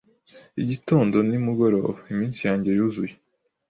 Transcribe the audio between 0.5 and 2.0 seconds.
igitondo nimugoroba